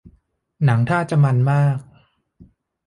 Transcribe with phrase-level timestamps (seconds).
[0.65, 1.77] หนังท่าจะมันส์มาก